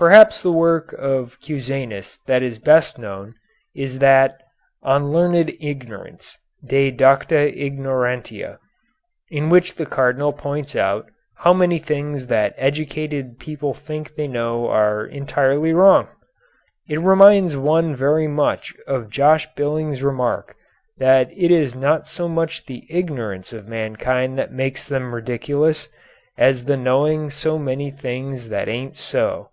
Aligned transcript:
Perhaps 0.00 0.40
the 0.40 0.50
work 0.50 0.94
of 0.94 1.38
Cusanus 1.42 2.20
that 2.24 2.42
is 2.42 2.58
best 2.58 2.98
known 2.98 3.34
is 3.74 3.98
that 3.98 4.40
"On 4.82 5.10
Learned 5.12 5.52
Ignorance 5.60 6.38
De 6.66 6.90
Docta 6.90 7.52
Ignorantia," 7.54 8.56
in 9.28 9.50
which 9.50 9.74
the 9.74 9.84
Cardinal 9.84 10.32
points 10.32 10.74
out 10.74 11.10
how 11.36 11.52
many 11.52 11.76
things 11.78 12.28
that 12.28 12.54
educated 12.56 13.38
people 13.38 13.74
think 13.74 14.14
they 14.14 14.26
know 14.26 14.68
are 14.70 15.04
entirely 15.04 15.74
wrong. 15.74 16.08
It 16.88 16.98
reminds 17.02 17.58
one 17.58 17.94
very 17.94 18.26
much 18.26 18.72
of 18.86 19.10
Josh 19.10 19.52
Billings's 19.54 20.02
remark 20.02 20.56
that 20.96 21.30
it 21.30 21.50
is 21.50 21.74
not 21.76 22.08
so 22.08 22.26
much 22.26 22.64
the 22.64 22.86
ignorance 22.88 23.52
of 23.52 23.68
mankind 23.68 24.38
that 24.38 24.50
makes 24.50 24.88
them 24.88 25.14
ridiculous, 25.14 25.90
as 26.38 26.64
the 26.64 26.78
knowing 26.78 27.28
so 27.30 27.58
many 27.58 27.90
things 27.90 28.48
that 28.48 28.66
ain't 28.66 28.96
so. 28.96 29.50